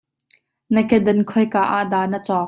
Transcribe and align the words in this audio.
Na 0.73 0.81
kedan 0.89 1.19
khoi 1.29 1.45
ka 1.53 1.61
ahdah 1.77 2.05
na 2.11 2.17
cawk? 2.27 2.39